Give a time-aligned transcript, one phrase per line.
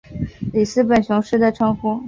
[0.51, 1.99] 里斯本雄狮的称呼。